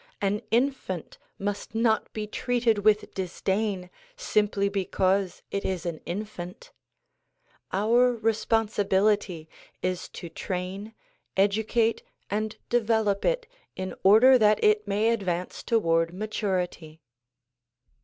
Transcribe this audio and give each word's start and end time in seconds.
An 0.19 0.41
in 0.49 0.73
fant 0.73 1.17
must 1.37 1.75
not 1.75 2.11
be 2.11 2.25
treated 2.25 2.79
with 2.79 3.13
disdain 3.13 3.91
simply 4.15 4.67
because 4.67 5.43
it 5.51 5.63
is 5.63 5.85
an 5.85 5.99
in 6.07 6.25
fant. 6.25 6.71
Our 7.71 8.13
responsibility 8.15 9.47
is 9.83 10.09
to 10.17 10.27
train, 10.27 10.95
educate 11.37 12.01
and 12.31 12.57
develop 12.67 13.23
it 13.25 13.45
in 13.75 13.93
order 14.01 14.39
that 14.39 14.63
it 14.63 14.87
may 14.87 15.11
advance 15.11 15.61
toward 15.61 16.15
maturity. 16.15 16.99